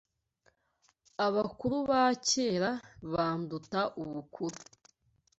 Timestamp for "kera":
2.27-2.71